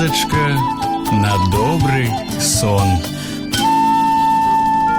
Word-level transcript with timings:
казачка 0.00 0.56
на 1.12 1.36
добрый 1.52 2.08
сон. 2.40 2.88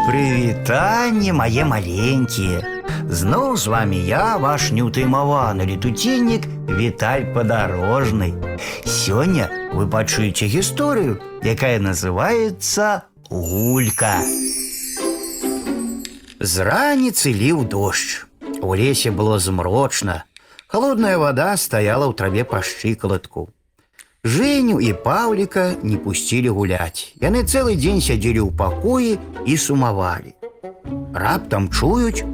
Прывітанне 0.05 1.33
мае 1.33 1.65
маленькія. 1.65 2.61
Зноў 3.09 3.57
з 3.57 3.73
вами 3.73 3.97
я, 4.05 4.37
ваш 4.37 4.69
неўтаймаваны 4.69 5.65
летуценнік 5.65 6.45
Віталь 6.69 7.25
падарожны. 7.33 8.37
Сёння 8.85 9.49
вы 9.73 9.89
пачуеце 9.89 10.45
гісторыю, 10.45 11.17
якая 11.41 11.81
называецца 11.81 13.09
гулька. 13.33 14.21
З 16.37 16.53
раніцы 16.69 17.33
ліў 17.33 17.65
дождж. 17.65 18.29
У 18.61 18.77
лесе 18.77 19.09
было 19.09 19.39
змрочна. 19.39 20.25
Холодная 20.69 21.17
вода 21.17 21.57
стаяла 21.57 22.05
ў 22.05 22.13
траве 22.13 22.45
па 22.45 22.61
шчыкалатку. 22.61 23.49
Женю 24.27 24.79
і 24.79 24.93
Паўліка 24.93 25.79
не 25.83 25.95
пусцілі 25.95 26.51
гуляць. 26.51 27.15
Яны 27.23 27.47
цэлы 27.47 27.79
дзень 27.79 28.01
сядзелі 28.03 28.43
ў 28.43 28.51
пакоі 28.59 29.15
і 29.47 29.53
сумавалі. 29.55 30.35
Раптам 31.15 31.69
чуюць 31.71 32.27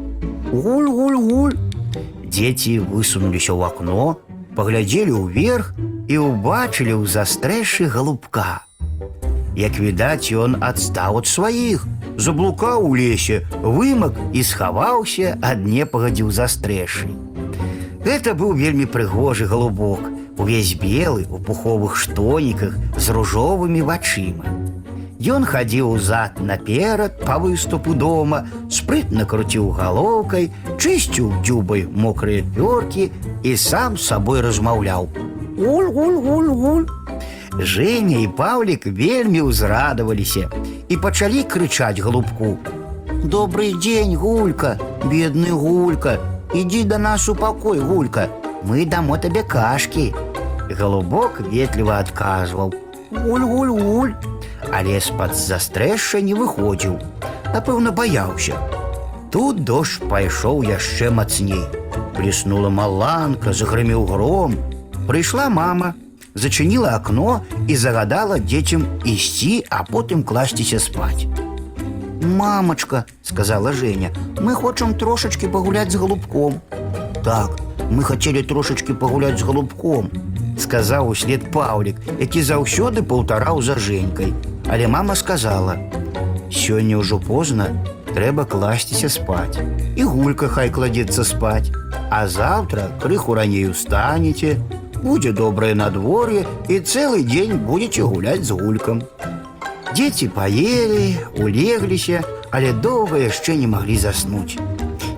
гуль-гуль-гуль. 0.49 1.53
Дзеці 2.25 2.79
высунуліся 2.89 3.53
ў 3.53 3.69
акно, 3.69 4.17
паглядзелі 4.57 5.13
ўверх 5.21 5.77
і 6.09 6.17
ўбачылі 6.17 6.97
ў 6.97 7.05
застрэшы 7.05 7.85
галубка. 7.93 8.65
Як 9.53 9.77
відаць, 9.77 10.33
ён 10.33 10.57
адстаў 10.65 11.21
ад 11.21 11.29
сваіх, 11.29 11.85
заблукаў 12.17 12.89
у 12.89 12.97
лесе, 12.97 13.45
вымак 13.61 14.17
і 14.33 14.41
схаваўся 14.41 15.37
ад 15.45 15.61
непагадзі 15.61 16.25
ў 16.25 16.31
застрэшы. 16.33 17.13
Гэта 18.07 18.33
быў 18.33 18.53
вельмі 18.59 18.85
прыгожы 18.85 19.45
галубок, 19.47 20.09
увесь 20.37 20.75
белы 20.75 21.25
у 21.29 21.39
пуховых 21.39 21.95
штоніках 21.95 22.75
з 22.97 23.09
ружовымі 23.09 23.81
вачыма. 23.81 24.49
Ён 25.23 25.45
хадзіў 25.47 25.99
зад 26.03 26.41
наперад 26.43 27.21
па 27.23 27.37
выступу 27.39 27.93
дома, 27.95 28.43
спрытна 28.67 29.23
круціў 29.23 29.69
галоўкай, 29.77 30.49
чысціў 30.75 31.29
дзюбай 31.39 31.85
мокрыя 31.87 32.43
пёркі 32.43 33.07
і 33.43 33.55
сам 33.55 33.95
з 33.95 34.03
сабой 34.11 34.41
размаўляў. 34.43 35.07
Гуль-гуль-гуль-гуль. 35.55 36.87
Женя 37.59 38.19
і 38.19 38.27
Паўлік 38.35 38.87
вельмі 38.99 39.47
ўзрадаваліся 39.47 40.49
і 40.89 40.97
пачалі 40.97 41.47
крычаць 41.47 42.03
галубку. 42.03 42.57
Добрый 43.23 43.71
дзень, 43.79 44.17
гулька, 44.17 44.75
бедны 45.05 45.55
гулька, 45.55 46.17
ідзі 46.53 46.83
да 46.83 46.97
нас 46.97 47.29
у 47.29 47.35
пакой, 47.35 47.79
гулька, 47.79 48.29
мы 48.63 48.85
дамо 48.85 49.17
табе 49.17 49.43
кашкі. 49.43 50.13
Голубок 50.69 51.41
ветліва 51.41 51.99
адказваў: 51.99 52.73
Гуль-гуль-гуль, 53.11 54.13
але 54.71 54.99
з-пад 54.99 55.35
застрэша 55.35 56.21
не 56.21 56.33
выходзіў. 56.33 56.97
Напэўна, 57.53 57.91
баяўся. 57.91 58.57
Тут 59.29 59.63
дождж 59.65 60.01
пайшоў 60.09 60.63
яшчэ 60.63 61.09
мацней. 61.09 61.65
Бліснула 62.17 62.69
маланка, 62.69 63.53
загрымеў 63.53 64.05
гром. 64.05 64.57
Прыйшла 65.07 65.49
мама, 65.49 65.93
зачыніла 66.33 66.95
акно 66.95 67.41
і 67.67 67.75
загадала 67.75 68.39
дзецям 68.39 68.85
ісці, 69.05 69.65
а 69.69 69.83
потым 69.83 70.23
класціся 70.23 70.79
спаць. 70.79 71.27
Мамачка, 72.21 73.05
сказала 73.21 73.73
Женя, 73.73 74.11
мы 74.39 74.53
хочам 74.53 74.93
трошачки 74.95 75.47
пагуляць 75.47 75.91
з 75.91 75.95
голубком. 75.95 76.61
Так, 77.23 77.59
мы 77.89 78.03
хацелі 78.03 78.43
трошачки 78.43 78.93
пагуляць 78.93 79.39
з 79.39 79.41
голубком, 79.41 80.09
сказаў 80.59 81.09
услед 81.09 81.51
Паўлік, 81.51 81.97
які 82.19 82.43
заўсёды 82.43 83.03
паўтараў 83.03 83.61
за 83.61 83.75
Женькай. 83.75 84.33
Але 84.69 84.87
мама 84.87 85.15
сказала: « 85.15 86.51
Сёння 86.51 86.97
ўжо 86.97 87.19
позна, 87.19 87.67
трэба 88.13 88.45
класціся 88.45 89.09
спаць. 89.09 89.59
І 89.95 90.03
гулька 90.03 90.47
хай 90.47 90.69
кладзецца 90.69 91.23
спаць. 91.23 91.71
А 92.09 92.27
заўтра 92.27 92.89
крыху 93.01 93.33
раней 93.33 93.67
устанеце, 93.67 94.57
будзе 95.03 95.31
добрае 95.31 95.75
надвор'е 95.75 96.45
і 96.69 96.79
цэлы 96.79 97.23
дзень 97.27 97.57
будзеце 97.67 98.03
гуляць 98.03 98.45
з 98.45 98.51
гулькам. 98.51 99.03
Дзеці 99.97 100.27
паелі, 100.27 101.17
улегліся, 101.37 102.23
але 102.51 102.73
доўга 102.73 103.17
яшчэ 103.17 103.55
не 103.55 103.67
маглі 103.67 103.97
заснуць. 103.97 104.57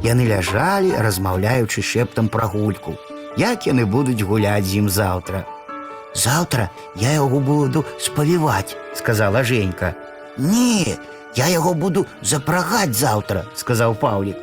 Яны 0.03 0.28
ляжалі, 0.28 0.94
размаўляючы 1.00 1.81
шэптам 1.81 2.28
пра 2.29 2.47
гульку. 2.51 2.96
Як 3.38 3.68
яны 3.68 3.85
будуць 3.85 4.22
гуляць 4.22 4.66
з 4.66 4.79
ім 4.84 4.90
заўтра. 4.90 5.46
Заўтра 6.16 6.69
я 6.96 7.12
яго 7.12 7.40
буду 7.40 7.84
спавіваць, 8.00 8.75
сказала 8.96 9.44
Женька. 9.44 9.96
Не, 10.38 10.97
я 11.35 11.47
яго 11.47 11.73
буду 11.73 12.06
запрагаць 12.22 12.96
заўтра, 12.96 13.46
сказаў 13.56 13.96
Паўлік. 13.96 14.38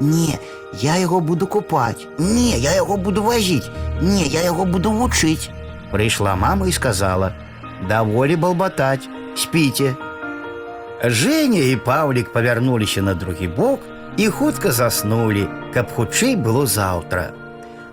Не, 0.00 0.38
я 0.78 0.96
яго 0.96 1.20
буду 1.20 1.46
купаць. 1.46 2.06
Не, 2.18 2.58
я 2.58 2.74
яго 2.74 2.96
буду 2.96 3.22
вазіць. 3.22 3.70
Не, 4.00 4.22
я 4.22 4.42
яго 4.42 4.64
буду 4.64 4.92
вучыць. 4.92 5.50
Прыйшла 5.90 6.36
мама 6.36 6.68
і 6.68 6.72
сказала: « 6.72 7.88
Даволі 7.88 8.36
балбатаць, 8.36 9.08
спіце. 9.34 9.94
Женя 11.04 11.60
і 11.60 11.76
Паўлік 11.76 12.32
павярнуліся 12.32 13.02
на 13.02 13.14
другі 13.14 13.48
бок 13.48 13.80
і 14.16 14.28
хутка 14.28 14.72
заснулі, 14.72 15.48
каб 15.74 15.92
хутчэй 15.92 16.36
было 16.36 16.66
заўтра. 16.66 17.32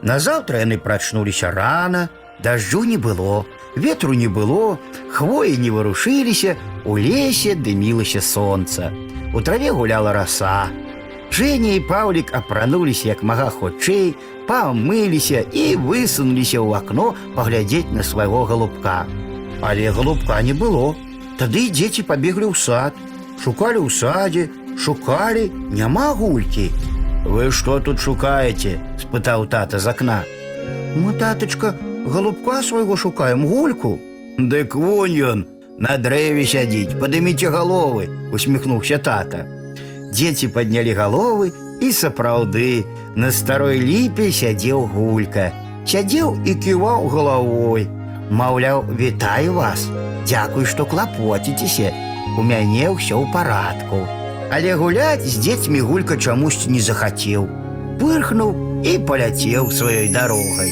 Назаўтра 0.03 0.59
яны 0.64 0.78
прачнуліся 0.78 1.52
рана, 1.52 2.09
дажджу 2.44 2.84
не 2.84 2.97
было, 2.97 3.46
ветру 3.75 4.14
не 4.14 4.28
было, 4.28 4.78
хвоі 5.12 5.58
не 5.58 5.72
варушыліся, 5.72 6.56
у 6.86 6.97
лесе 6.97 7.56
дымілася 7.56 8.22
сонца. 8.22 8.91
У 9.34 9.41
траве 9.41 9.72
гуляла 9.72 10.14
раса. 10.14 10.69
Женя 11.31 11.74
і 11.74 11.80
Паўлік 11.80 12.36
апрануліся 12.36 13.08
як 13.08 13.24
мага 13.24 13.50
хутчэй, 13.50 14.16
памыліся 14.47 15.41
і 15.52 15.75
высунуліся 15.75 16.59
ў 16.62 16.78
акно 16.78 17.16
паглядзець 17.36 17.90
на 17.91 18.03
свайго 18.03 18.46
галубка. 18.46 19.08
Але 19.62 19.90
галубка 19.90 20.41
не 20.44 20.53
было. 20.53 20.96
Тады 21.38 21.69
дзеці 21.69 22.06
пабеглі 22.09 22.50
ў 22.52 22.56
сад, 22.56 22.94
шукалі 23.44 23.84
ў 23.84 23.90
садзе, 23.90 24.50
шукалі, 24.78 25.50
няма 25.72 26.14
гулькі. 26.14 26.69
Вы 27.25 27.52
што 27.52 27.80
тут 27.80 28.00
шукаеце? — 28.00 29.02
спытаў 29.02 29.47
тата 29.47 29.80
з 29.80 29.88
акна. 29.88 30.24
Мы, 30.96 31.14
татачка, 31.14 31.75
галубка 32.06 32.62
свайго 32.62 32.96
шукаем 32.96 33.46
гульку. 33.47 34.00
Дык 34.38 34.75
вунь 34.75 35.18
ён, 35.31 35.46
на 35.78 35.97
дрэве 35.97 36.46
сядзіць, 36.46 36.97
падыміце 37.00 37.50
галовы, 37.50 38.09
усміхнуўся 38.34 38.97
тата. 38.97 39.46
Дзеці 40.14 40.50
паднялі 40.53 40.94
галовы 40.94 41.52
і 41.81 41.91
сапраўды 41.91 42.86
на 43.16 43.31
старой 43.31 43.80
ліпе 43.80 44.30
сядзеў 44.31 44.86
гулька. 44.94 45.52
Сядзеў 45.86 46.38
і 46.46 46.56
ківаў 46.56 47.08
галавой. 47.09 47.88
Маўляў, 48.30 48.86
вітаю 49.00 49.53
вас. 49.53 49.88
Дзякуй, 50.25 50.66
што 50.66 50.86
клапоціцеся. 50.86 51.91
У 52.38 52.41
мяне 52.41 52.90
ўсё 52.90 53.19
ў 53.22 53.30
парадку. 53.34 54.02
Але 54.53 54.75
гуляць 54.80 55.25
з 55.25 55.38
дзецьмі 55.44 55.81
гулька 55.81 56.18
чамусьці 56.18 56.72
не 56.74 56.81
захацеў. 56.81 57.46
Пырхнуў 58.02 58.81
і 58.86 58.97
паляцеў 59.08 59.69
сваёй 59.69 60.09
дарогай. 60.14 60.72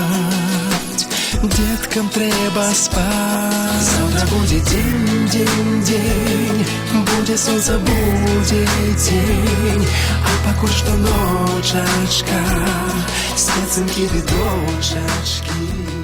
Деткам 1.41 2.07
трэба 2.09 2.65
спаць. 2.73 3.81
Завтра 3.81 4.27
будзе 4.29 4.59
дзень, 4.59 5.27
дзень, 5.27 5.81
дзень, 5.81 6.65
будзе 6.93 7.37
сонца, 7.37 7.79
будзе 7.79 8.61
дзень, 8.93 9.87
а 10.21 10.35
пакуль 10.45 10.69
што 10.69 10.93
ночачка, 11.01 12.43
спецынкі 13.33 14.05
ды 14.13 14.21
дочачкі. 14.29 16.00